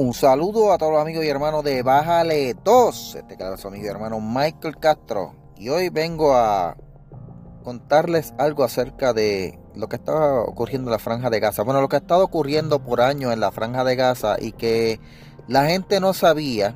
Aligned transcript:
Un 0.00 0.14
saludo 0.14 0.72
a 0.72 0.78
todos 0.78 0.92
los 0.92 1.02
amigos 1.02 1.26
y 1.26 1.28
hermanos 1.28 1.62
de 1.62 1.82
Bájale 1.82 2.56
2. 2.64 3.16
Este 3.16 3.36
que 3.36 3.52
es 3.52 3.60
su 3.60 3.68
amigo 3.68 3.84
y 3.84 3.88
hermano 3.88 4.18
Michael 4.18 4.78
Castro. 4.78 5.34
Y 5.58 5.68
hoy 5.68 5.90
vengo 5.90 6.34
a 6.34 6.74
contarles 7.64 8.32
algo 8.38 8.64
acerca 8.64 9.12
de 9.12 9.58
lo 9.74 9.90
que 9.90 9.96
estaba 9.96 10.40
ocurriendo 10.40 10.88
en 10.88 10.92
la 10.92 10.98
Franja 10.98 11.28
de 11.28 11.38
Gaza. 11.38 11.64
Bueno, 11.64 11.82
lo 11.82 11.90
que 11.90 11.96
ha 11.96 11.98
estado 11.98 12.24
ocurriendo 12.24 12.82
por 12.82 13.02
años 13.02 13.30
en 13.30 13.40
la 13.40 13.52
Franja 13.52 13.84
de 13.84 13.94
Gaza 13.94 14.36
y 14.40 14.52
que 14.52 15.00
la 15.48 15.66
gente 15.66 16.00
no 16.00 16.14
sabía. 16.14 16.74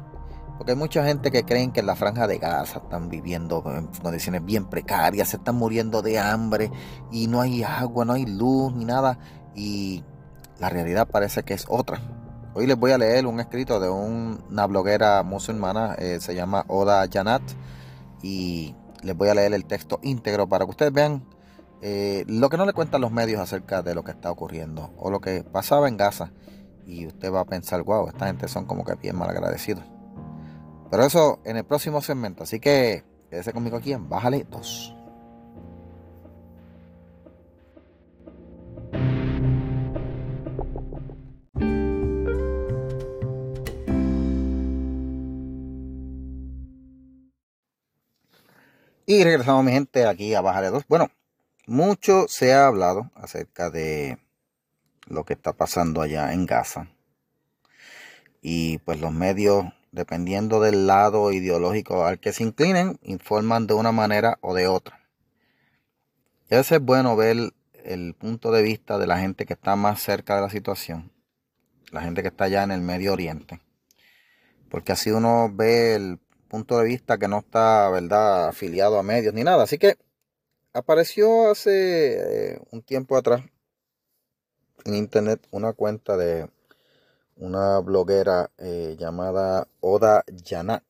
Porque 0.59 0.73
hay 0.73 0.79
mucha 0.79 1.03
gente 1.03 1.31
que 1.31 1.45
creen 1.45 1.73
que 1.73 1.81
en 1.81 1.87
la 1.87 1.97
Franja 1.97 2.27
de 2.27 2.37
Gaza 2.37 2.81
están 2.81 3.09
viviendo 3.09 3.65
en 3.65 3.87
condiciones 4.03 4.45
bien 4.45 4.67
precarias, 4.67 5.31
se 5.31 5.39
están 5.39 5.55
muriendo 5.55 6.03
de 6.03 6.19
hambre 6.19 6.71
y 7.11 7.27
no 7.27 7.41
hay 7.41 7.63
agua, 7.63 8.05
no 8.05 8.13
hay 8.13 8.27
luz 8.27 8.75
ni 8.75 8.85
nada. 8.85 9.19
Y 9.55 10.05
la 10.59 10.69
realidad 10.69 11.09
parece 11.09 11.43
que 11.43 11.55
es 11.55 11.65
otra. 11.71 12.03
Hoy 12.57 12.69
les 12.69 12.77
voy 12.77 12.93
a 12.93 12.99
leer 12.99 13.27
un 13.27 13.41
escrito 13.41 13.81
de 13.81 13.91
una 13.91 14.67
bloguera 14.67 15.25
musulmana, 15.25 15.97
eh, 15.99 16.19
se 16.21 16.37
llama 16.37 16.65
Oda 16.69 17.05
Janat, 17.13 17.43
y 18.23 18.77
les 19.03 19.17
voy 19.17 19.29
a 19.29 19.35
leer 19.35 19.53
el 19.55 19.65
texto 19.65 19.99
íntegro 20.05 20.49
para 20.49 20.65
que 20.65 20.71
ustedes 20.71 20.93
vean 20.93 21.27
eh, 21.83 22.25
lo 22.29 22.49
que 22.49 22.57
no 22.57 22.65
le 22.65 22.73
cuentan 22.73 23.01
los 23.01 23.11
medios 23.11 23.41
acerca 23.41 23.83
de 23.83 23.97
lo 23.97 24.05
que 24.05 24.13
está 24.13 24.31
ocurriendo 24.31 24.95
o 24.97 25.11
lo 25.11 25.21
que 25.21 25.43
pasaba 25.43 25.89
en 25.89 25.97
Gaza. 25.97 26.31
Y 26.87 27.09
usted 27.09 27.33
va 27.33 27.41
a 27.41 27.45
pensar, 27.45 27.83
wow, 27.83 28.07
esta 28.07 28.29
gente 28.29 28.47
son 28.47 28.67
como 28.67 28.85
que 28.85 28.95
bien 28.95 29.17
mal 29.17 29.31
agradecidos. 29.31 29.85
Pero 30.93 31.05
eso 31.05 31.41
en 31.45 31.57
el 31.57 31.65
próximo 31.65 32.01
segmento, 32.03 32.45
así 32.45 32.61
que 32.61 33.03
quédese 33.31 33.53
conmigo 33.53 33.79
aquí 33.79 33.93
en 33.93 34.09
Bájale 34.09 34.47
2. 34.49 35.04
Y 49.07 49.23
regresamos, 49.23 49.63
mi 49.65 49.73
gente, 49.73 50.07
aquí 50.07 50.35
a 50.35 50.41
Bájale 50.41 50.71
2. 50.71 50.85
Bueno, 50.89 51.11
mucho 51.67 52.25
se 52.27 52.55
ha 52.55 52.67
hablado 52.67 53.11
acerca 53.15 53.69
de 53.69 54.19
lo 55.07 55.25
que 55.25 55.35
está 55.35 55.53
pasando 55.53 56.01
allá 56.01 56.33
en 56.33 56.47
Gaza. 56.47 56.89
Y 58.41 58.79
pues 58.79 58.99
los 59.01 59.13
medios, 59.13 59.67
dependiendo 59.93 60.59
del 60.59 60.87
lado 60.87 61.33
ideológico 61.33 62.07
al 62.07 62.19
que 62.19 62.33
se 62.33 62.45
inclinen, 62.45 62.99
informan 63.03 63.67
de 63.67 63.75
una 63.75 63.93
manera 63.93 64.39
o 64.41 64.55
de 64.55 64.69
otra. 64.69 65.07
Y 66.49 66.55
a 66.55 66.59
veces 66.59 66.79
es 66.79 66.83
bueno 66.83 67.15
ver 67.15 67.53
el 67.85 68.15
punto 68.15 68.53
de 68.53 68.63
vista 68.63 68.97
de 68.97 69.07
la 69.07 69.19
gente 69.19 69.45
que 69.45 69.53
está 69.53 69.77
más 69.77 70.01
cerca 70.01 70.37
de 70.37 70.41
la 70.41 70.51
situación, 70.51 71.13
la 71.91 72.01
gente 72.01 72.23
que 72.23 72.29
está 72.29 72.45
allá 72.45 72.63
en 72.63 72.71
el 72.71 72.81
Medio 72.81 73.13
Oriente. 73.13 73.61
Porque 74.71 74.93
así 74.93 75.11
uno 75.11 75.51
ve 75.53 75.95
el 75.95 76.19
punto 76.55 76.79
de 76.79 76.85
vista 76.85 77.19
que 77.19 77.27
no 77.27 77.39
está, 77.41 77.91
¿verdad?, 77.91 78.47
afiliado 78.47 78.97
a 78.97 79.03
medios 79.03 79.35
ni 79.35 79.43
nada. 79.43 79.65
Así 79.65 79.77
que 79.77 79.97
apareció 80.73 81.51
hace 81.51 82.53
eh, 82.53 82.61
un 82.71 82.81
tiempo 82.81 83.17
atrás 83.17 83.43
en 84.85 84.95
internet 84.95 85.45
una 85.51 85.73
cuenta 85.73 86.17
de 86.17 86.49
una 87.35 87.81
bloguera 87.81 88.53
eh, 88.59 88.95
llamada 88.97 89.67
Oda 89.81 90.23
Janat. 90.45 90.85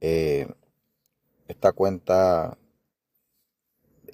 Eh, 0.00 0.48
esta 1.46 1.72
cuenta 1.72 2.56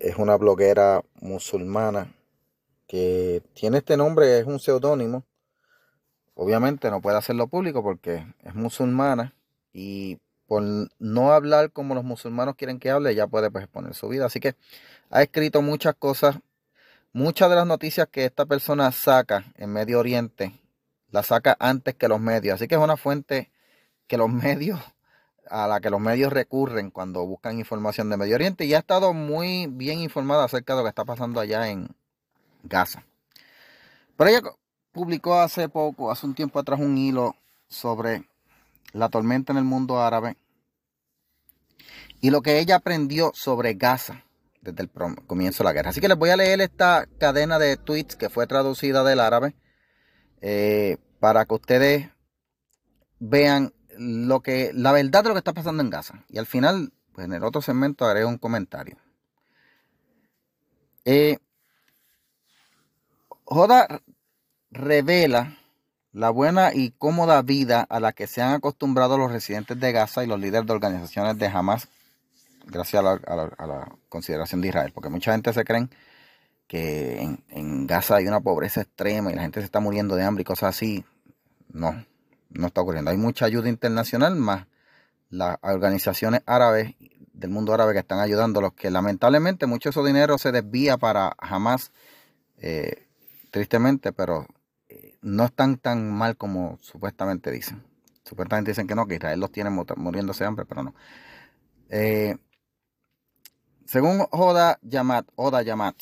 es 0.01 0.17
una 0.17 0.37
bloguera 0.37 1.05
musulmana 1.21 2.13
que 2.89 3.41
tiene 3.55 3.79
este 3.79 3.97
nombre, 3.97 4.41
es 4.41 4.47
un 4.47 4.59
seudónimo. 4.59 5.25
Obviamente 6.35 6.91
no 6.91 7.01
puede 7.01 7.19
hacerlo 7.19 7.47
público 7.47 7.85
porque 7.85 8.27
es 8.43 8.55
musulmana 8.57 9.36
y 9.77 10.19
por 10.47 10.63
no 10.99 11.33
hablar 11.33 11.71
como 11.71 11.95
los 11.95 12.03
musulmanes 12.03 12.55
quieren 12.55 12.79
que 12.79 12.91
hable, 12.91 13.15
ya 13.15 13.27
puede 13.27 13.51
pues, 13.51 13.65
exponer 13.65 13.95
su 13.95 14.09
vida. 14.09 14.25
Así 14.25 14.41
que 14.41 14.55
ha 15.11 15.23
escrito 15.23 15.61
muchas 15.61 15.95
cosas. 15.95 16.39
Muchas 17.13 17.51
de 17.51 17.57
las 17.57 17.67
noticias 17.67 18.09
que 18.11 18.25
esta 18.25 18.47
persona 18.47 18.91
saca 18.93 19.53
en 19.57 19.73
Medio 19.73 19.99
Oriente, 19.99 20.53
las 21.11 21.27
saca 21.27 21.57
antes 21.61 21.95
que 21.95 22.09
los 22.09 22.21
medios. 22.21 22.55
Así 22.55 22.69
que 22.69 22.75
es 22.75 22.81
una 22.81 22.97
fuente 22.97 23.51
que 24.07 24.17
los 24.17 24.31
medios, 24.33 24.81
a 25.51 25.67
la 25.67 25.81
que 25.81 25.91
los 25.91 26.01
medios 26.01 26.33
recurren 26.33 26.91
cuando 26.91 27.27
buscan 27.27 27.59
información 27.59 28.09
de 28.09 28.17
Medio 28.17 28.35
Oriente. 28.35 28.65
Y 28.65 28.73
ha 28.73 28.79
estado 28.79 29.13
muy 29.13 29.67
bien 29.67 29.99
informada 29.99 30.45
acerca 30.45 30.73
de 30.73 30.79
lo 30.79 30.85
que 30.85 30.91
está 30.91 31.05
pasando 31.05 31.39
allá 31.39 31.69
en 31.69 31.89
Gaza. 32.63 33.05
Pero 34.17 34.31
ella 34.31 34.41
publicó 34.93 35.39
hace 35.39 35.69
poco, 35.69 36.11
hace 36.11 36.25
un 36.25 36.35
tiempo 36.35 36.59
atrás, 36.59 36.81
un 36.81 36.97
hilo 36.97 37.37
sobre 37.69 38.25
la 38.93 39.09
tormenta 39.09 39.53
en 39.53 39.59
el 39.59 39.65
mundo 39.65 40.01
árabe 40.01 40.37
y 42.21 42.31
lo 42.31 42.43
que 42.43 42.59
ella 42.59 42.77
aprendió 42.77 43.33
sobre 43.35 43.75
Gaza 43.75 44.25
desde 44.61 44.83
el 44.83 44.91
comienzo 45.27 45.63
de 45.63 45.65
la 45.65 45.73
guerra. 45.73 45.91
Así 45.91 46.01
que 46.01 46.09
les 46.09 46.19
voy 46.19 46.31
a 46.31 46.37
leer 46.37 46.61
esta 46.61 47.07
cadena 47.19 47.59
de 47.59 47.77
tweets 47.77 48.17
que 48.17 48.31
fue 48.31 48.47
traducida 48.47 49.05
del 49.05 49.21
árabe 49.21 49.55
eh, 50.41 50.97
para 51.21 51.45
que 51.45 51.55
ustedes 51.55 52.11
vean 53.19 53.73
lo 53.99 54.41
que 54.41 54.73
la 54.75 54.93
verdad 54.93 55.23
de 55.23 55.29
lo 55.29 55.35
que 55.35 55.39
está 55.39 55.53
pasando 55.53 55.83
en 55.83 55.91
Gaza. 55.91 56.25
Y 56.29 56.39
al 56.39 56.47
final, 56.47 56.93
pues 57.13 57.27
en 57.27 57.35
el 57.35 57.45
otro 57.45 57.63
segmento 57.63 58.07
haré 58.07 58.25
un 58.25 58.39
comentario. 58.39 58.97
Eh, 61.05 61.39
Joda 63.45 64.03
revela 64.71 65.57
la 66.17 66.31
buena 66.31 66.73
y 66.73 66.93
cómoda 66.93 67.43
vida 67.43 67.87
a 67.91 68.01
la 68.01 68.15
que 68.15 68.27
se 68.27 68.41
han 68.41 68.55
acostumbrado 68.55 69.19
los 69.19 69.31
residentes 69.31 69.79
de 69.79 69.93
Gaza 69.93 70.25
y 70.25 70.27
los 70.27 70.41
líderes 70.41 70.67
de 70.67 70.73
organizaciones 70.73 71.37
de 71.37 71.47
Hamas, 71.47 71.89
gracias 72.65 73.05
a 73.05 73.67
la, 73.67 73.93
consideración 74.09 74.63
de 74.63 74.69
Israel, 74.69 74.93
porque 74.95 75.11
mucha 75.11 75.33
gente 75.33 75.53
se 75.53 75.63
cree 75.63 75.89
que 76.67 77.21
en, 77.51 77.87
Gaza 77.87 78.17
hay 78.17 78.27
una 78.27 78.41
pobreza 78.41 78.81
extrema 78.81 79.31
y 79.31 79.35
la 79.35 79.43
gente 79.43 79.61
se 79.61 79.67
está 79.67 79.79
muriendo 79.79 80.17
de 80.17 80.25
hambre 80.25 80.41
y 80.41 80.45
cosas 80.47 80.75
así. 80.75 81.05
No, 81.69 82.03
no 82.49 82.67
está 82.67 82.81
ocurriendo. 82.81 83.11
Hay 83.11 83.19
mucha 83.19 83.45
ayuda 83.45 83.69
internacional, 83.69 84.37
más 84.37 84.67
las 85.29 85.59
organizaciones 85.61 86.41
árabes 86.47 86.95
del 87.35 87.51
mundo 87.51 87.75
árabe 87.75 87.93
que 87.93 87.99
están 87.99 88.21
ayudando, 88.21 88.63
los 88.63 88.73
que 88.73 88.91
lamentablemente 88.91 89.67
mucho 89.67 89.91
de 89.91 90.01
ese 90.01 90.07
dinero 90.07 90.39
se 90.39 90.51
desvía 90.51 90.97
para 90.97 91.37
Hamas, 91.39 91.93
eh, 92.57 93.07
tristemente, 93.51 94.15
pero 94.15 94.47
no 95.27 95.47
están 95.47 95.77
tan 95.77 96.09
mal 96.13 96.37
como 96.37 96.79
supuestamente 96.81 97.51
dicen. 97.51 97.83
Supuestamente 98.23 98.71
dicen 98.71 98.87
que 98.87 98.95
no, 98.95 99.07
que 99.07 99.17
Israel 99.17 99.41
los 99.41 99.51
tiene 99.51 99.71
muriéndose 99.71 100.45
de 100.45 100.49
hambre, 100.49 100.67
pero 100.67 100.85
no. 100.85 100.95
Eh, 101.89 102.37
según 103.87 104.25
Oda 104.31 104.79
Yamat, 104.83 105.27
Oda 105.35 105.63
Yamat, 105.63 105.97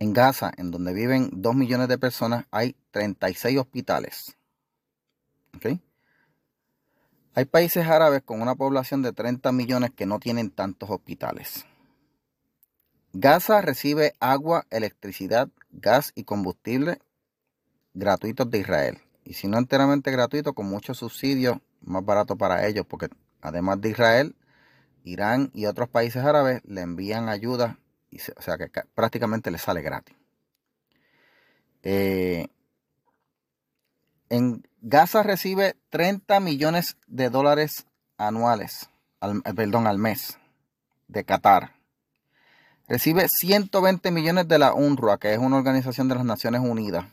en 0.00 0.12
Gaza, 0.12 0.52
en 0.58 0.70
donde 0.70 0.92
viven 0.92 1.30
2 1.32 1.54
millones 1.54 1.88
de 1.88 1.96
personas, 1.96 2.44
hay 2.50 2.76
36 2.90 3.58
hospitales. 3.58 4.36
Hay 7.34 7.44
países 7.46 7.86
árabes 7.86 8.22
con 8.22 8.42
una 8.42 8.54
población 8.54 9.00
de 9.00 9.12
30 9.14 9.50
millones 9.52 9.92
que 9.96 10.04
no 10.04 10.18
tienen 10.18 10.50
tantos 10.50 10.90
hospitales. 10.90 11.64
Gaza 13.14 13.62
recibe 13.62 14.14
agua, 14.20 14.66
electricidad, 14.70 15.48
gas 15.70 16.12
y 16.14 16.24
combustible 16.24 16.98
gratuitos 17.94 18.50
de 18.50 18.58
Israel. 18.58 18.98
Y 19.24 19.34
si 19.34 19.48
no 19.48 19.56
enteramente 19.56 20.10
gratuito, 20.10 20.52
con 20.52 20.66
muchos 20.66 20.98
subsidios, 20.98 21.58
más 21.80 22.04
barato 22.04 22.36
para 22.36 22.66
ellos, 22.66 22.84
porque 22.86 23.08
además 23.40 23.80
de 23.80 23.90
Israel, 23.90 24.36
Irán 25.04 25.50
y 25.54 25.66
otros 25.66 25.88
países 25.88 26.24
árabes 26.24 26.60
le 26.64 26.82
envían 26.82 27.28
ayuda, 27.28 27.78
y 28.10 28.18
o 28.18 28.42
sea 28.42 28.58
que 28.58 28.70
prácticamente 28.94 29.50
le 29.50 29.58
sale 29.58 29.80
gratis. 29.80 30.14
Eh, 31.82 32.48
en 34.30 34.66
Gaza 34.80 35.22
recibe 35.22 35.76
30 35.90 36.40
millones 36.40 36.96
de 37.06 37.30
dólares 37.30 37.86
anuales, 38.16 38.90
al, 39.20 39.38
eh, 39.44 39.54
perdón, 39.54 39.86
al 39.86 39.98
mes, 39.98 40.38
de 41.08 41.24
Qatar. 41.24 41.74
Recibe 42.88 43.28
120 43.28 44.10
millones 44.10 44.48
de 44.48 44.58
la 44.58 44.74
UNRWA, 44.74 45.18
que 45.18 45.32
es 45.32 45.38
una 45.38 45.56
organización 45.56 46.08
de 46.08 46.16
las 46.16 46.24
Naciones 46.24 46.60
Unidas 46.60 47.06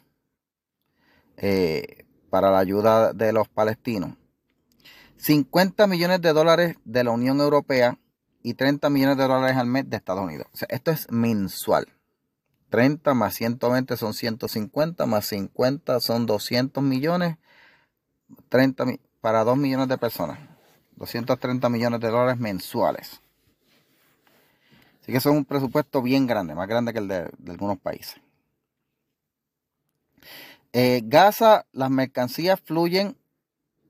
eh, 1.38 2.06
para 2.30 2.52
la 2.52 2.60
ayuda 2.60 3.14
de 3.14 3.34
los 3.34 3.48
palestinos. 3.48 4.16
50 5.18 5.86
millones 5.86 6.22
de 6.22 6.34
dólares 6.34 6.78
de 6.84 7.04
la 7.04 7.12
Unión 7.12 7.40
Europea 7.42 8.00
y 8.42 8.56
30 8.56 8.90
millones 8.90 9.18
de 9.18 9.28
dólares 9.28 9.58
al 9.58 9.68
mes 9.68 9.90
de 9.90 9.98
Estados 9.98 10.24
Unidos. 10.24 10.48
O 10.54 10.58
sea, 10.58 10.68
esto 10.72 10.90
es 10.90 11.12
mensual. 11.12 11.88
30 12.70 13.14
más 13.14 13.36
120 13.36 13.98
son 13.98 14.14
150, 14.14 15.06
más 15.06 15.26
50 15.28 16.00
son 16.00 16.26
200 16.26 16.82
millones, 16.82 17.38
30 18.50 18.86
para 19.20 19.44
2 19.44 19.58
millones 19.58 19.90
de 19.90 19.98
personas. 19.98 20.40
230 20.96 21.70
millones 21.70 22.00
de 22.00 22.10
dólares 22.10 22.40
mensuales. 22.40 23.22
Así 25.02 25.12
que 25.12 25.18
eso 25.18 25.30
es 25.32 25.36
un 25.36 25.46
presupuesto 25.46 26.02
bien 26.02 26.28
grande, 26.28 26.56
más 26.56 26.68
grande 26.68 26.94
que 26.94 27.00
el 27.00 27.08
de 27.08 27.30
algunos 27.48 27.80
países. 27.80 28.22
Eh, 30.74 31.02
Gaza, 31.04 31.66
las 31.74 31.90
mercancías 31.90 32.60
fluyen 32.60 33.18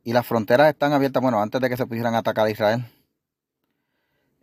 y 0.03 0.13
las 0.13 0.25
fronteras 0.25 0.69
están 0.69 0.93
abiertas, 0.93 1.21
bueno, 1.21 1.41
antes 1.41 1.61
de 1.61 1.69
que 1.69 1.77
se 1.77 1.85
pudieran 1.85 2.15
atacar 2.15 2.47
a 2.47 2.51
Israel. 2.51 2.85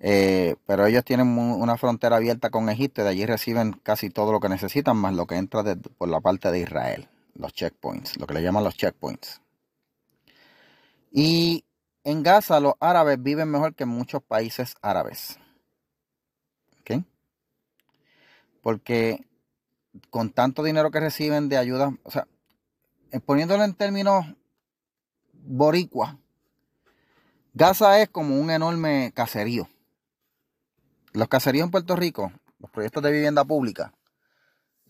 Eh, 0.00 0.54
pero 0.64 0.86
ellos 0.86 1.04
tienen 1.04 1.36
una 1.36 1.76
frontera 1.76 2.16
abierta 2.16 2.50
con 2.50 2.68
Egipto 2.68 3.00
y 3.00 3.04
de 3.04 3.10
allí 3.10 3.26
reciben 3.26 3.72
casi 3.82 4.10
todo 4.10 4.30
lo 4.30 4.38
que 4.38 4.48
necesitan, 4.48 4.96
más 4.96 5.14
lo 5.14 5.26
que 5.26 5.36
entra 5.36 5.64
por 5.96 6.08
la 6.08 6.20
parte 6.20 6.52
de 6.52 6.60
Israel, 6.60 7.08
los 7.34 7.52
checkpoints, 7.52 8.16
lo 8.18 8.26
que 8.26 8.34
le 8.34 8.42
llaman 8.42 8.62
los 8.62 8.76
checkpoints. 8.76 9.40
Y 11.10 11.64
en 12.04 12.22
Gaza 12.22 12.60
los 12.60 12.74
árabes 12.78 13.20
viven 13.20 13.50
mejor 13.50 13.74
que 13.74 13.82
en 13.82 13.90
muchos 13.90 14.22
países 14.22 14.76
árabes. 14.82 15.40
¿Ok? 16.80 17.02
Porque 18.62 19.26
con 20.10 20.30
tanto 20.30 20.62
dinero 20.62 20.90
que 20.90 21.00
reciben 21.00 21.48
de 21.48 21.56
ayuda, 21.56 21.92
o 22.02 22.10
sea, 22.10 22.26
eh, 23.10 23.20
poniéndolo 23.20 23.64
en 23.64 23.74
términos 23.74 24.26
boricua, 25.32 26.18
Gaza 27.54 28.00
es 28.00 28.08
como 28.08 28.38
un 28.38 28.50
enorme 28.50 29.12
caserío. 29.14 29.68
Los 31.12 31.28
caseríos 31.28 31.64
en 31.64 31.70
Puerto 31.70 31.96
Rico, 31.96 32.32
los 32.58 32.70
proyectos 32.70 33.02
de 33.02 33.10
vivienda 33.10 33.44
pública, 33.44 33.92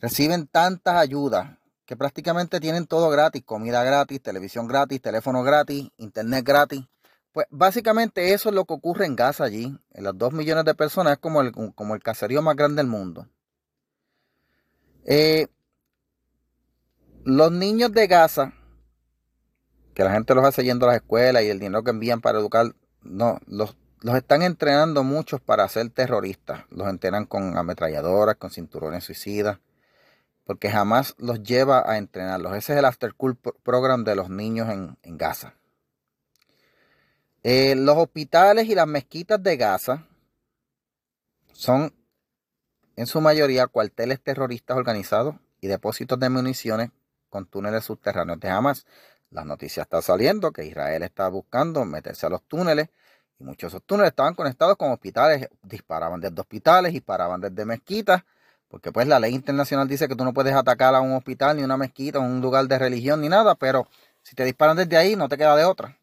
reciben 0.01 0.47
tantas 0.47 0.97
ayudas 0.97 1.59
que 1.87 1.97
prácticamente 1.97 2.61
tienen 2.61 2.87
todo 2.87 3.09
gratis, 3.09 3.43
comida 3.45 3.83
gratis, 3.83 4.21
televisión 4.21 4.67
gratis, 4.67 5.01
teléfono 5.01 5.43
gratis, 5.43 5.89
internet 5.97 6.45
gratis. 6.45 6.85
Pues 7.33 7.47
básicamente 7.51 8.35
eso 8.35 8.51
es 8.51 8.55
lo 8.55 8.67
que 8.67 8.75
ocurre 8.75 9.07
en 9.07 9.17
Gaza 9.17 9.45
allí. 9.45 9.79
En 9.93 10.05
las 10.05 10.19
dos 10.19 10.33
millones 10.35 10.65
de 10.67 10.75
personas 10.75 11.15
es 11.15 11.19
como 11.19 11.41
el, 11.41 11.53
como 11.53 11.95
el 11.95 12.03
caserío 12.03 12.43
más 12.43 12.57
grande 12.57 12.83
del 12.83 12.89
mundo. 12.89 13.27
Eh, 15.11 15.47
los 17.25 17.51
niños 17.51 17.93
de 17.93 18.07
Gaza, 18.07 18.53
que 19.95 20.05
la 20.05 20.13
gente 20.13 20.35
los 20.35 20.45
hace 20.45 20.65
yendo 20.65 20.85
a 20.85 20.89
las 20.89 20.97
escuelas 20.97 21.43
y 21.43 21.49
el 21.49 21.59
dinero 21.59 21.83
que 21.83 21.93
envían 21.93 22.21
para 22.21 22.39
educar, 22.39 22.75
no, 23.01 23.41
los, 23.47 23.75
los 24.03 24.15
están 24.17 24.43
entrenando 24.43 25.05
muchos 25.05 25.41
para 25.41 25.67
ser 25.71 25.89
terroristas. 25.89 26.67
Los 26.69 26.89
entrenan 26.89 27.25
con 27.25 27.57
ametralladoras, 27.57 28.37
con 28.37 28.51
cinturones 28.51 29.05
suicidas, 29.05 29.61
porque 30.45 30.71
jamás 30.71 31.15
los 31.17 31.43
lleva 31.43 31.91
a 31.91 31.97
entrenarlos. 31.97 32.55
Ese 32.55 32.75
es 32.75 32.79
el 32.79 32.85
After 32.85 33.11
School 33.13 33.39
Program 33.63 34.05
de 34.05 34.15
los 34.15 34.29
niños 34.29 34.69
en, 34.69 35.17
Gaza. 35.17 35.55
Eh, 37.43 37.75
los 37.77 37.97
hospitales 37.97 38.69
y 38.69 38.75
las 38.75 38.87
mezquitas 38.87 39.43
de 39.43 39.57
Gaza 39.57 40.07
son 41.55 41.95
en 42.99 43.07
su 43.07 43.21
mayoría 43.21 43.69
cuarteles 43.69 44.21
terroristas 44.21 44.77
organizados 44.77 45.37
y 45.61 45.69
depósitos 45.69 46.19
de 46.19 46.31
municiones 46.31 46.91
con 47.29 47.47
túneles 47.47 47.85
subterráneos 47.85 48.41
de 48.41 48.49
Hamas. 48.49 48.87
La 49.31 49.45
noticia 49.45 49.85
está 49.85 50.03
saliendo 50.03 50.51
que 50.51 50.65
Israel 50.65 51.05
está 51.05 51.29
buscando 51.29 51.85
meterse 51.85 52.27
a 52.27 52.29
los 52.29 52.43
túneles 52.43 52.89
y 53.39 53.45
muchos 53.45 53.71
de 53.71 53.77
esos 53.77 53.87
túneles 53.87 54.11
estaban 54.11 54.35
conectados 54.35 54.77
con 54.77 54.91
hospitales, 54.91 55.49
disparaban 55.63 56.21
desde 56.21 56.41
hospitales, 56.41 56.93
disparaban 56.93 57.41
desde 57.41 57.65
mezquitas, 57.65 58.25
porque 58.67 58.91
pues 58.91 59.07
la 59.07 59.21
ley 59.21 59.33
internacional 59.33 59.87
dice 59.87 60.09
que 60.09 60.17
tú 60.17 60.25
no 60.25 60.35
puedes 60.35 60.55
atacar 60.55 60.97
a 60.97 61.01
un 61.01 61.13
hospital, 61.13 61.57
ni 61.57 61.63
una 61.63 61.77
mezquita, 61.77 62.19
un 62.19 62.41
lugar 62.41 62.67
de 62.67 62.81
religión, 62.81 63.21
ni 63.21 63.29
nada, 63.29 63.55
pero 63.55 63.87
si 64.23 64.35
te 64.35 64.45
disparan 64.45 64.77
desde 64.77 64.97
ahí 64.97 65.15
no 65.15 65.29
te 65.29 65.37
queda 65.37 65.55
de 65.55 65.65
otra. 65.65 65.97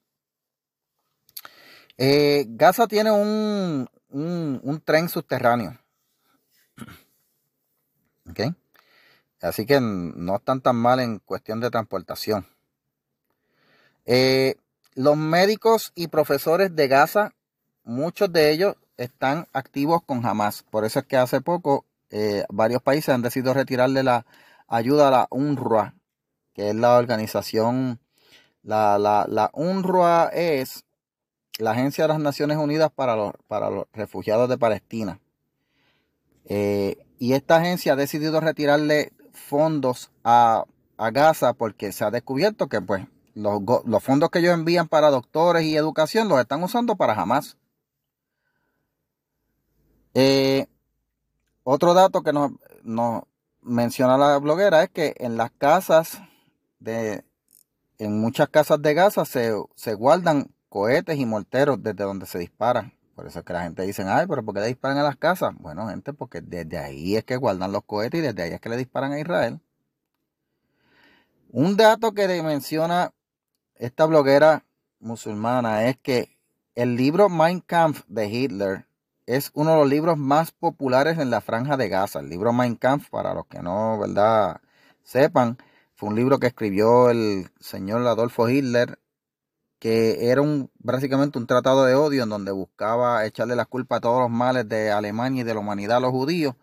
Eh, 1.98 2.46
Gaza 2.48 2.88
tiene 2.88 3.12
un, 3.12 3.90
un 4.08 4.82
tren 4.86 5.10
subterráneo 5.10 5.78
Así 9.42 9.66
que 9.66 9.80
no 9.80 10.38
están 10.38 10.62
tan 10.62 10.76
mal 10.76 11.00
en 11.00 11.20
cuestión 11.20 11.60
de 11.60 11.70
transportación. 11.70 12.48
Eh, 14.06 14.56
los 14.96 15.18
médicos 15.18 15.92
y 15.96 16.08
profesores 16.08 16.76
de 16.76 16.88
Gaza, 16.88 17.34
muchos 17.84 18.32
de 18.32 18.52
ellos 18.52 18.76
están 18.98 19.48
activos 19.54 20.02
con 20.04 20.26
Hamas. 20.26 20.64
Por 20.64 20.86
eso 20.86 21.00
es 21.00 21.06
que 21.06 21.18
hace 21.18 21.42
poco 21.42 21.86
eh, 22.10 22.46
varios 22.50 22.82
países 22.82 23.10
han 23.10 23.22
decidido 23.22 23.54
retirarle 23.54 24.04
la 24.04 24.26
ayuda 24.68 25.10
a 25.10 25.12
la 25.12 25.28
UNRWA, 25.30 25.96
que 26.54 26.70
es 26.70 26.76
la 26.76 26.98
organización, 26.98 28.00
la, 28.64 28.98
la, 28.98 29.50
UNRWA 29.54 30.30
es 30.34 30.86
la 31.60 31.72
Agencia 31.72 32.06
de 32.06 32.08
las 32.10 32.20
Naciones 32.20 32.58
Unidas 32.58 32.92
para 32.92 33.16
los, 33.16 33.34
para 33.48 33.70
los 33.70 33.86
Refugiados 33.94 34.50
de 34.50 34.58
Palestina. 34.58 35.20
Eh, 36.46 37.05
y 37.20 37.34
esta 37.34 37.58
agencia 37.58 37.94
ha 37.94 37.96
decidido 37.96 38.40
retirarle 38.40 39.12
fondos 39.32 40.12
a, 40.24 40.66
Gaza 40.98 41.52
porque 41.52 41.92
se 41.92 42.06
ha 42.06 42.12
descubierto 42.12 42.70
que 42.70 42.80
pues 42.80 43.06
los, 43.34 43.62
fondos 44.02 44.30
que 44.30 44.40
ellos 44.40 44.54
envían 44.54 44.88
para 44.88 45.10
doctores 45.10 45.64
y 45.64 45.76
educación 45.76 46.30
los 46.30 46.40
están 46.40 46.64
usando 46.64 46.96
para 46.96 47.16
jamás. 47.16 47.58
Eh, 50.14 50.68
otro 51.64 51.94
dato 51.94 52.24
que 52.24 52.32
nos, 52.32 52.54
menciona 53.62 54.18
la 54.18 54.38
bloguera 54.38 54.84
es 54.84 54.90
que 54.90 55.16
en 55.18 55.36
las 55.36 55.52
casas 55.52 56.22
de 56.80 57.26
en 57.98 58.22
muchas 58.22 58.48
casas 58.48 58.82
de 58.82 58.94
Gaza 58.94 59.26
se, 59.26 59.54
se 59.76 59.96
guardan 59.96 60.50
cohetes 60.70 61.18
y 61.18 61.26
morteros 61.26 61.82
desde 61.84 62.04
donde 62.04 62.26
se 62.26 62.40
disparan. 62.40 62.95
Por 63.16 63.28
eso 63.28 63.40
es 63.40 63.46
que 63.46 63.54
la 63.54 63.64
gente 63.64 63.84
dice, 63.84 64.04
ay, 64.04 64.28
pero 64.28 64.44
¿por 64.44 64.54
qué 64.54 64.60
le 64.60 64.68
disparan 64.68 64.98
a 64.98 65.04
las 65.04 65.16
casas? 65.16 65.56
Bueno, 65.58 65.88
gente, 65.88 66.12
porque 66.14 66.42
desde 66.42 66.78
ahí 66.78 67.16
es 67.16 67.24
que 67.24 67.38
guardan 67.38 67.72
los 67.72 67.84
cohetes 67.86 68.20
y 68.20 68.24
desde 68.24 68.44
ahí 68.44 68.52
es 68.52 68.60
que 68.60 68.70
le 68.70 68.78
disparan 68.78 69.14
a 69.14 69.20
Israel. 69.20 69.62
Un 71.50 71.78
dato 71.78 72.14
que 72.14 72.28
menciona 72.44 73.14
esta 73.76 74.06
bloguera 74.06 74.66
musulmana 75.00 75.88
es 75.88 75.98
que 75.98 76.38
el 76.76 76.98
libro 76.98 77.30
Mein 77.30 77.62
Kampf 77.62 78.04
de 78.08 78.28
Hitler 78.28 78.86
es 79.26 79.52
uno 79.54 79.72
de 79.72 79.78
los 79.78 79.90
libros 79.90 80.18
más 80.18 80.52
populares 80.52 81.18
en 81.18 81.30
la 81.30 81.40
franja 81.40 81.78
de 81.78 81.88
Gaza. 81.88 82.20
El 82.20 82.30
libro 82.30 82.52
Mein 82.52 82.76
Kampf, 82.76 83.10
para 83.10 83.34
los 83.34 83.48
que 83.48 83.62
no, 83.62 83.98
¿verdad? 83.98 84.60
Sepan, 85.04 85.58
fue 85.96 86.10
un 86.10 86.16
libro 86.16 86.40
que 86.40 86.48
escribió 86.48 87.10
el 87.10 87.50
señor 87.62 88.06
Adolfo 88.06 88.50
Hitler 88.50 89.00
que 89.86 90.32
era 90.32 90.42
un, 90.42 90.72
básicamente 90.80 91.38
un 91.38 91.46
tratado 91.46 91.86
de 91.86 91.94
odio 91.94 92.24
en 92.24 92.30
donde 92.30 92.52
buscaba 92.52 93.24
echarle 93.24 93.56
la 93.56 93.66
culpa 93.66 93.98
a 93.98 94.00
todos 94.00 94.20
los 94.20 94.32
males 94.32 94.68
de 94.68 94.90
Alemania 94.90 95.42
y 95.42 95.44
de 95.44 95.54
la 95.54 95.60
humanidad 95.60 95.98
a 95.98 96.00
los 96.00 96.10
judíos, 96.10 96.56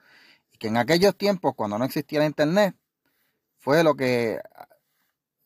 y 0.53 0.59
que 0.59 0.67
en 0.67 0.77
aquellos 0.77 1.15
tiempos, 1.17 1.55
cuando 1.55 1.79
no 1.79 1.85
existía 1.85 2.27
Internet, 2.27 2.75
fue 3.61 3.85
lo 3.85 3.95
que 3.95 4.41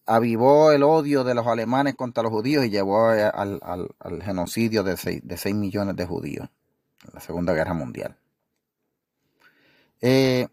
avivó 0.07 0.73
el 0.73 0.85
odio 0.85 1.23
de 1.23 1.35
los 1.35 1.47
alemanes 1.47 1.97
contra 1.97 2.23
los 2.23 2.33
judíos 2.33 2.65
y 2.65 2.71
llevó 2.71 3.09
al, 3.11 4.23
genocidio 4.23 4.83
de 4.83 4.97
6, 4.97 5.55
millones 5.55 5.97
de 5.97 6.07
judíos 6.07 6.49
en 7.07 7.11
la 7.13 7.21
Segunda 7.21 7.53
Guerra 7.53 7.75
Mundial. 7.75 8.17
Eh, 10.01 10.49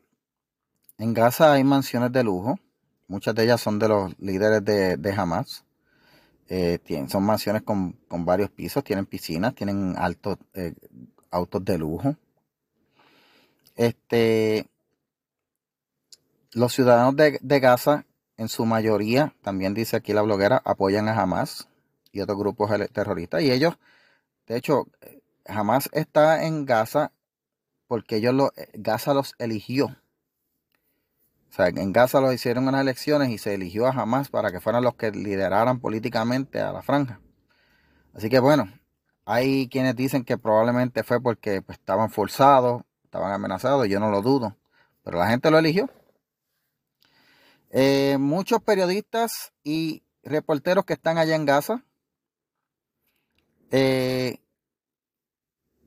en 0.97 1.13
Gaza 1.13 1.53
hay 1.53 1.63
mansiones 1.63 2.11
de 2.11 2.21
lujo, 2.21 2.59
muchas 3.07 3.33
de 3.33 3.45
ellas 3.45 3.61
son 3.61 3.79
de 3.79 3.87
los 3.87 4.19
líderes 4.19 4.65
de, 4.65 4.97
de 4.97 5.13
Hamas. 5.13 5.63
Eh, 6.49 6.79
son 7.07 7.23
mansiones 7.23 7.63
con, 7.63 7.97
varios 8.09 8.49
pisos, 8.51 8.83
tienen 8.83 9.05
piscinas, 9.05 9.55
tienen 9.55 9.95
altos 9.97 10.37
eh, 10.53 10.73
autos 11.31 11.65
de 11.65 11.77
lujo. 11.77 12.15
Este, 13.75 14.67
los 16.51 16.73
ciudadanos 16.73 17.15
de, 17.15 17.59
Gaza, 17.59 18.05
en 18.37 18.49
su 18.49 18.65
mayoría, 18.65 19.33
también 19.41 19.73
dice 19.73 19.97
aquí 19.97 20.13
la 20.13 20.21
bloguera, 20.21 20.61
apoyan 20.63 21.07
a 21.07 21.19
Hamas 21.19 21.67
y 22.11 22.21
otros 22.21 22.37
grupos 22.37 22.71
terroristas. 22.91 23.41
Y 23.41 23.51
ellos, 23.51 23.75
de 24.47 24.57
hecho, 24.57 24.87
Hamas 25.45 25.89
está 25.91 26.45
en 26.45 26.65
Gaza 26.65 27.11
porque 27.87 28.17
ellos 28.17 28.33
lo, 28.33 28.53
Gaza 28.73 29.13
los 29.13 29.33
eligió. 29.39 29.95
O 31.53 31.55
sea, 31.55 31.67
en 31.67 31.93
Gaza 31.93 32.19
lo 32.19 32.33
hicieron 32.33 32.67
unas 32.67 32.81
elecciones 32.81 33.29
y 33.29 33.37
se 33.37 33.53
eligió 33.53 33.85
a 33.85 33.91
Hamas 33.91 34.29
para 34.29 34.51
que 34.51 34.59
fueran 34.59 34.83
los 34.83 34.95
que 34.95 35.11
lideraran 35.11 35.79
políticamente 35.79 36.59
a 36.59 36.71
la 36.71 36.81
franja. 36.81 37.19
Así 38.15 38.27
que 38.27 38.39
bueno, 38.39 38.73
hay 39.23 39.69
quienes 39.69 39.95
dicen 39.95 40.25
que 40.25 40.39
probablemente 40.39 41.03
fue 41.03 41.21
porque 41.21 41.61
pues, 41.61 41.77
estaban 41.77 42.09
forzados, 42.09 42.81
estaban 43.03 43.31
amenazados, 43.31 43.87
yo 43.87 43.99
no 43.99 44.09
lo 44.09 44.23
dudo, 44.23 44.57
pero 45.03 45.19
la 45.19 45.27
gente 45.27 45.51
lo 45.51 45.59
eligió. 45.59 45.91
Eh, 47.69 48.17
muchos 48.19 48.59
periodistas 48.63 49.53
y 49.63 50.01
reporteros 50.23 50.85
que 50.85 50.93
están 50.93 51.19
allá 51.19 51.35
en 51.35 51.45
Gaza 51.45 51.83
eh, 53.69 54.39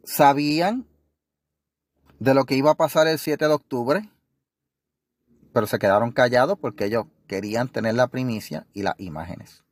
sabían 0.04 0.86
de 2.20 2.34
lo 2.34 2.44
que 2.44 2.54
iba 2.54 2.70
a 2.70 2.76
pasar 2.76 3.08
el 3.08 3.18
7 3.18 3.48
de 3.48 3.52
octubre 3.52 4.10
pero 5.56 5.66
se 5.66 5.78
quedaron 5.78 6.12
callados 6.12 6.58
porque 6.58 6.84
ellos 6.84 7.06
querían 7.26 7.68
tener 7.68 7.94
la 7.94 8.08
primicia 8.08 8.66
y 8.74 8.82
las 8.82 8.92
imágenes. 8.98 9.64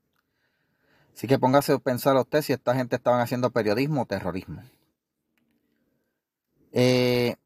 Así 1.15 1.27
que 1.27 1.39
póngase 1.39 1.75
a 1.75 1.79
pensar 1.79 2.17
usted 2.17 2.41
si 2.41 2.55
esta 2.55 2.75
gente 2.75 2.97
estaban 2.97 3.21
haciendo 3.21 3.51
periodismo 3.51 4.01
o 4.01 4.07
terrorismo. 4.07 4.63
Eh, 6.73 7.37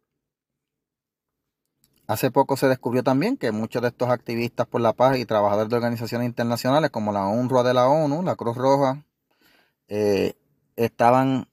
Hace 2.07 2.31
poco 2.31 2.57
se 2.57 2.69
descubrió 2.69 3.03
también 3.03 3.37
que 3.37 3.51
muchos 3.51 3.83
de 3.83 3.89
estos 3.89 4.09
activistas 4.09 4.69
por 4.69 4.83
la 4.83 4.93
paz 4.93 5.19
y 5.19 5.27
trabajadores 5.27 5.69
de 5.71 5.75
organizaciones 5.75 6.29
internacionales 6.29 6.91
como 6.91 7.13
la 7.13 7.27
UNRWA 7.27 7.65
de 7.65 7.75
la 7.75 7.89
ONU, 7.89 8.23
la 8.23 8.37
Cruz 8.37 8.57
Roja, 8.57 9.05
eh, 9.89 10.35
estaban 10.77 11.49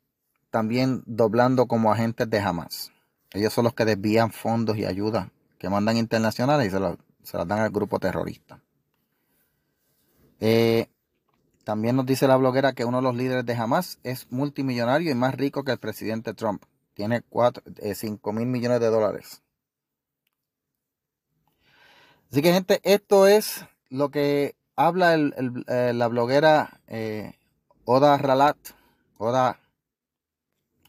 también 0.51 1.01
doblando 1.07 1.65
como 1.65 1.91
agentes 1.91 2.29
de 2.29 2.39
Hamas. 2.39 2.91
Ellos 3.33 3.51
son 3.53 3.63
los 3.63 3.73
que 3.73 3.85
desvían 3.85 4.31
fondos 4.31 4.77
y 4.77 4.85
ayuda 4.85 5.31
que 5.57 5.69
mandan 5.69 5.97
internacionales 5.97 6.67
y 6.67 6.71
se, 6.71 6.79
las 6.79 7.47
dan 7.47 7.59
al 7.59 7.69
grupo 7.69 7.99
terrorista. 7.99 8.61
Eh, 10.39 10.89
también 11.63 11.95
nos 11.95 12.05
dice 12.05 12.27
la 12.27 12.37
bloguera 12.37 12.73
que 12.73 12.85
uno 12.85 12.97
de 12.97 13.03
los 13.03 13.15
líderes 13.15 13.45
de 13.45 13.55
Hamas 13.55 13.99
es 14.03 14.27
multimillonario 14.31 15.11
y 15.11 15.15
más 15.15 15.33
rico 15.33 15.63
que 15.63 15.71
el 15.71 15.79
presidente 15.79 16.33
Trump. 16.33 16.63
Tiene 16.93 17.23
5 17.93 18.33
mil 18.33 18.45
millones 18.45 18.79
de 18.79 18.87
dólares. 18.87 19.41
Así 22.31 22.41
que 22.41 22.53
gente, 22.53 22.79
esto 22.83 23.27
es 23.27 23.65
lo 23.89 24.09
que 24.09 24.55
habla 24.75 25.15
eh, 25.15 25.93
la 25.93 26.07
bloguera 26.07 26.79
eh, 26.87 27.33
Oda 27.85 28.17
Ralat. 28.17 28.57
Oda, 29.17 29.59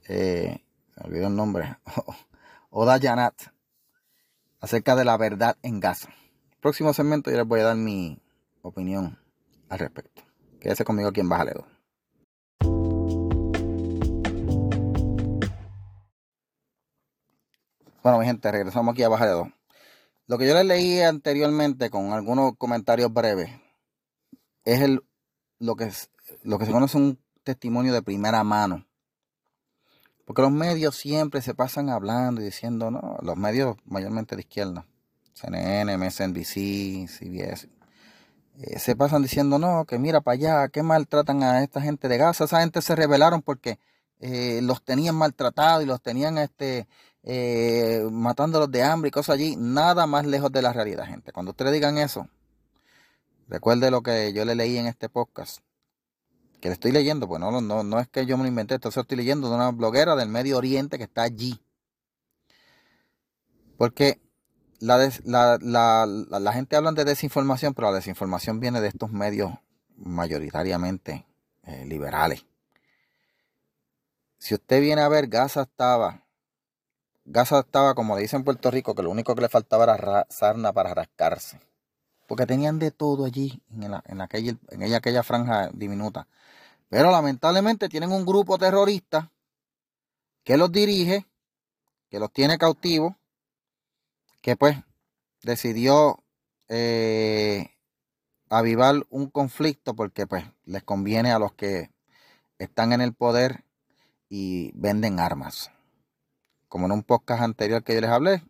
eh, 0.09 0.63
me 0.97 1.07
olvidó 1.07 1.29
el 1.29 1.37
nombre. 1.37 1.79
Oda 2.71 2.99
Janat. 3.01 3.35
Acerca 4.61 4.97
de 4.97 5.05
la 5.05 5.17
verdad 5.17 5.57
en 5.63 5.81
Gaza. 5.81 6.09
Próximo 6.61 6.93
segmento 6.93 7.31
yo 7.31 7.37
les 7.37 7.47
voy 7.47 7.61
a 7.61 7.65
dar 7.65 7.77
mi 7.77 8.21
opinión 8.63 9.19
al 9.69 9.79
respecto. 9.79 10.23
Quédese 10.61 10.85
conmigo 10.85 11.09
aquí 11.09 11.21
en 11.21 11.29
Bájale 11.29 11.53
Bueno, 18.03 18.21
mi 18.21 18.25
gente, 18.25 18.53
regresamos 18.53 18.93
aquí 18.93 19.03
a 19.03 19.09
Bájale 19.09 19.33
2. 19.33 19.49
Lo 20.29 20.39
que 20.39 20.47
yo 20.47 20.55
les 20.55 20.65
leí 20.65 21.01
anteriormente 21.01 21.91
con 21.91 22.13
algunos 22.13 22.57
comentarios 22.57 23.13
breves 23.13 23.51
es 24.65 24.81
el, 24.81 25.05
lo, 25.59 25.77
que, 25.77 25.91
lo 26.43 26.59
que 26.59 26.67
se 26.67 26.73
conoce 26.73 26.97
un 26.97 27.19
testimonio 27.45 27.93
de 27.93 28.03
primera 28.03 28.43
mano. 28.43 28.87
Porque 30.27 30.43
los 30.43 30.51
medios 30.51 30.97
siempre 30.97 31.41
se 31.41 31.55
pasan 31.55 31.89
hablando 31.89 32.43
y 32.43 32.45
diciendo, 32.45 32.91
no, 32.91 33.17
los 33.23 33.37
medios 33.37 33.77
mayormente 33.87 34.35
de 34.37 34.43
izquierda, 34.43 34.85
CNN, 35.35 35.97
MSNBC, 35.97 37.09
CBS, 37.09 37.69
eh, 38.59 38.79
se 38.79 38.97
pasan 38.97 39.23
diciendo, 39.23 39.59
no, 39.59 39.85
que 39.85 39.99
mira 39.99 40.21
para 40.21 40.35
allá, 40.35 40.69
que 40.69 40.83
maltratan 40.83 41.43
a 41.43 41.63
esta 41.63 41.81
gente 41.81 42.09
de 42.09 42.19
Gaza. 42.19 42.45
Esa 42.45 42.61
gente 42.61 42.83
se 42.83 42.97
rebelaron 42.97 43.41
porque 43.41 43.79
eh, 44.19 44.61
los 44.63 44.83
tenían 44.83 45.15
maltratados 45.15 45.85
y 45.85 45.87
los 45.87 46.03
tenían 46.03 46.39
este, 46.39 46.89
eh, 47.23 48.07
matándolos 48.11 48.71
de 48.71 48.83
hambre 48.83 49.09
y 49.09 49.11
cosas 49.11 49.35
allí, 49.35 49.57
nada 49.57 50.07
más 50.07 50.27
lejos 50.27 50.51
de 50.53 50.63
la 50.63 50.73
realidad, 50.73 51.07
gente. 51.07 51.33
Cuando 51.33 51.51
ustedes 51.51 51.73
digan 51.73 51.99
eso, 51.99 52.29
recuerde 53.49 53.91
lo 53.91 54.03
que 54.03 54.33
yo 54.33 54.45
le 54.45 54.55
leí 54.55 54.79
en 54.79 54.87
este 54.87 55.09
podcast, 55.09 55.61
que 56.61 56.69
le 56.69 56.75
estoy 56.75 56.93
leyendo, 56.93 57.29
pues 57.29 57.41
no, 57.41 57.61
no, 57.61 57.83
no 57.83 58.01
es 58.01 58.09
que 58.09 58.27
yo 58.27 58.37
me 58.37 58.45
lo 58.45 58.49
inventé, 58.49 58.75
esto 58.75 58.89
estoy 58.89 59.17
leyendo 59.17 59.49
de 59.49 59.55
una 59.55 59.71
bloguera 59.71 60.17
del 60.17 60.29
Medio 60.29 60.59
Oriente 60.59 60.99
que 60.99 61.05
está 61.05 61.23
allí. 61.23 61.61
Porque 63.77 64.21
la, 64.81 65.11
la, 65.61 66.53
gente 66.53 66.77
habla 66.77 66.93
de 66.93 67.05
desinformación, 67.05 67.75
pero 67.75 67.91
la 67.91 67.97
desinformación 67.97 68.61
viene 68.61 68.81
de 68.81 68.89
estos 68.89 69.11
medios 69.13 69.53
mayoritariamente 69.97 71.27
eh, 71.65 71.85
liberales. 71.87 72.47
Si 74.39 74.55
usted 74.55 74.81
viene 74.81 75.03
a 75.03 75.09
ver, 75.09 75.27
Gaza 75.29 75.63
estaba 75.63 76.27
Gaza 77.29 77.59
estaba, 77.59 77.95
como 77.95 78.15
le 78.15 78.23
dicen 78.23 78.39
en 78.39 78.45
Puerto 78.45 78.71
Rico, 78.71 78.95
que 78.95 79.03
lo 79.03 79.11
único 79.11 79.35
que 79.35 79.41
le 79.41 79.49
faltaba 79.49 79.83
era 79.83 80.27
sarna 80.31 80.73
para 80.73 80.95
rascarse. 80.95 81.61
Porque 82.27 82.47
tenían 82.47 82.79
de 82.79 82.91
todo 82.91 83.25
allí, 83.25 83.63
en, 83.71 83.95
en, 84.05 84.21
aquella, 84.21 84.57
en 84.71 84.95
aquella 84.95 85.23
franja 85.23 85.71
diminuta. 85.73 86.27
Pero 86.89 87.11
lamentablemente 87.11 87.89
tienen 87.89 88.13
un 88.13 88.25
grupo 88.27 88.59
terrorista 88.59 89.31
que 90.45 90.57
los 90.57 90.71
dirige, 90.71 91.27
que 92.09 92.19
los 92.19 92.33
tiene 92.33 92.59
cautivos, 92.59 93.15
que 94.43 94.57
pues 94.57 94.77
decidió 95.43 96.23
eh, 96.69 97.71
avivar 98.49 99.07
un 99.11 99.29
conflicto 99.29 99.95
porque 99.95 100.27
pues 100.27 100.45
les 100.65 100.83
conviene 100.83 101.33
a 101.33 101.39
los 101.39 101.53
que 101.53 101.91
están 102.59 102.93
en 102.93 103.01
el 103.01 103.13
poder 103.13 103.65
y 104.29 104.73
venden 104.75 105.21
armas 105.21 105.71
como 106.69 106.87
en 106.87 106.93
un 106.93 107.03
podcast 107.03 107.43
anterior 107.43 107.83
que 107.83 107.95
yo 107.95 108.01
les 108.01 108.11
hablé, 108.11 108.43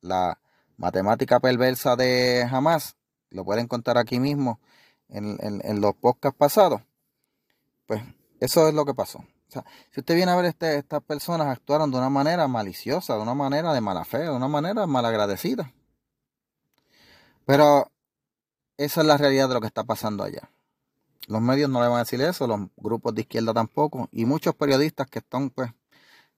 la 0.00 0.40
matemática 0.76 1.40
perversa 1.40 1.96
de 1.96 2.48
Hamas, 2.50 2.96
lo 3.30 3.44
pueden 3.44 3.64
encontrar 3.64 3.98
aquí 3.98 4.20
mismo 4.20 4.60
en, 5.08 5.80
los 5.80 5.94
podcasts 5.94 6.36
pasados, 6.36 6.82
pues 7.86 8.02
eso 8.40 8.68
es 8.68 8.74
lo 8.74 8.84
que 8.84 8.94
pasó. 8.94 9.24
si 9.48 10.00
usted 10.00 10.14
viene 10.14 10.32
a 10.32 10.36
ver, 10.36 10.46
este, 10.46 10.76
estas 10.76 11.02
personas 11.02 11.48
actuaron 11.48 11.90
de 11.90 11.98
una 11.98 12.10
manera 12.10 12.48
maliciosa, 12.48 13.14
de 13.14 13.22
una 13.22 13.34
manera 13.34 13.72
de 13.72 13.80
mala 13.80 14.04
fe, 14.04 14.18
de 14.18 14.30
una 14.30 14.48
manera 14.48 14.86
malagradecida. 14.86 15.72
Pero 17.46 17.90
esa 18.76 19.00
es 19.02 19.06
la 19.06 19.16
realidad 19.16 19.48
de 19.48 19.54
lo 19.54 19.60
que 19.60 19.66
está 19.66 19.84
pasando 19.84 20.24
allá. 20.24 20.50
Los 21.26 21.40
medios 21.40 21.70
no 21.70 21.80
le 21.80 21.88
van 21.88 21.96
a 21.96 22.00
decir 22.00 22.20
eso, 22.20 22.46
los 22.46 22.60
grupos 22.76 23.14
de 23.14 23.22
izquierda 23.22 23.54
tampoco, 23.54 24.08
y 24.12 24.24
muchos 24.24 24.54
periodistas 24.54 25.06
que 25.06 25.20
están 25.20 25.50
pues 25.50 25.70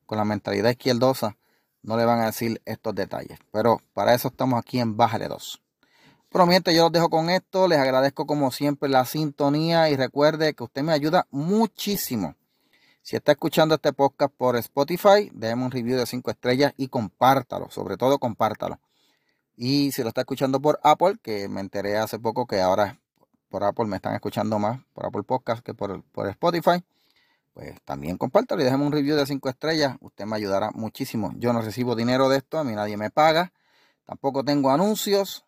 con 0.05 0.19
la 0.19 0.25
mentalidad 0.25 0.71
izquierdosa, 0.71 1.37
no 1.83 1.97
le 1.97 2.05
van 2.05 2.21
a 2.21 2.27
decir 2.27 2.61
estos 2.65 2.95
detalles. 2.95 3.39
Pero 3.53 3.81
para 3.95 4.15
eso 4.15 4.29
estamos 4.29 4.59
aquí 4.59 4.79
en 4.79 4.97
Bájale 4.97 5.29
2. 5.29 5.63
Mientras 6.45 6.77
yo 6.77 6.83
los 6.83 6.93
dejo 6.93 7.09
con 7.09 7.31
esto, 7.31 7.67
les 7.67 7.79
agradezco 7.79 8.27
como 8.27 8.51
siempre 8.51 8.91
la 8.91 9.07
sintonía 9.07 9.89
y 9.89 9.97
recuerde 9.97 10.53
que 10.53 10.65
usted 10.65 10.83
me 10.83 10.93
ayuda 10.93 11.27
muchísimo. 11.31 12.35
Si 13.01 13.17
está 13.17 13.33
escuchando 13.33 13.77
este 13.77 13.93
podcast 13.93 14.35
por 14.37 14.57
Spotify, 14.57 15.31
déjeme 15.33 15.65
un 15.65 15.71
review 15.71 15.97
de 15.97 16.05
5 16.05 16.31
estrellas 16.31 16.75
y 16.77 16.89
compártalo, 16.89 17.71
sobre 17.71 17.97
todo 17.97 18.19
compártalo. 18.19 18.79
Y 19.57 19.93
si 19.93 20.03
lo 20.03 20.09
está 20.09 20.23
escuchando 20.23 20.61
por 20.61 20.79
Apple, 20.83 21.17
que 21.23 21.49
me 21.49 21.61
enteré 21.61 21.97
hace 21.97 22.19
poco 22.19 22.47
que 22.47 22.61
ahora 22.61 22.99
por 23.49 23.65
Apple 23.65 23.87
me 23.87 23.97
están 23.97 24.15
escuchando 24.15 24.59
más 24.59 24.81
por 24.93 25.07
Apple 25.07 25.23
Podcast 25.23 25.65
que 25.65 25.73
por, 25.73 26.03
por 26.03 26.29
Spotify, 26.29 26.85
pues 27.55 27.81
también 27.87 28.19
compártalo 28.19 28.61
y 28.61 28.65
déjeme 28.65 28.85
un 28.85 28.93
review 28.93 29.17
de 29.17 29.25
5 29.25 29.49
estrellas. 29.49 29.97
Usted 30.01 30.27
me 30.27 30.37
ayudará 30.37 30.71
muchísimo. 30.73 31.33
Yo 31.37 31.55
no 31.55 31.63
recibo 31.63 31.95
dinero 31.97 32.29
de 32.29 32.37
esto, 32.37 32.59
a 32.59 32.65
mí 32.65 32.75
nadie 32.75 32.99
me 32.99 33.09
paga. 33.09 33.53
Tampoco 34.05 34.45
tengo 34.45 34.71
anuncios, 34.71 35.46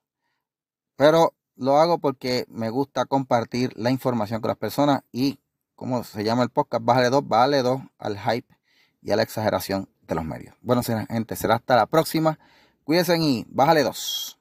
pero 0.99 1.33
lo 1.55 1.79
hago 1.79 1.99
porque 1.99 2.45
me 2.49 2.71
gusta 2.71 3.07
compartir 3.07 3.73
la 3.77 3.93
información 3.93 4.41
con 4.41 4.49
las 4.49 4.59
personas 4.59 5.03
y, 5.13 5.39
como 5.77 6.03
se 6.03 6.25
llama 6.25 6.43
el 6.43 6.51
podcast, 6.51 6.85
bájale 6.85 7.09
dos, 7.09 7.27
vale 7.27 7.63
dos 7.63 7.81
al 7.99 8.19
hype 8.19 8.53
y 9.01 9.13
a 9.13 9.17
la 9.17 9.23
exageración 9.23 9.89
de 10.09 10.17
los 10.17 10.25
medios. 10.25 10.57
Bueno, 10.61 10.83
gente, 10.83 11.37
será 11.37 11.55
hasta 11.55 11.77
la 11.77 11.87
próxima. 11.87 12.41
Cuídense 12.83 13.17
y 13.17 13.47
bájale 13.49 13.85
dos. 13.85 14.38